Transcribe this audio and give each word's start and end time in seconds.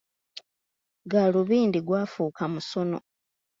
Ggaalubindi 1.11 1.79
gwafuuka 1.87 2.43
musono. 2.53 2.97